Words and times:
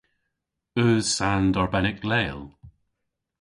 Eus 0.83 1.07
sand 1.17 1.53
arbennek 1.61 1.99
leel? 2.09 2.41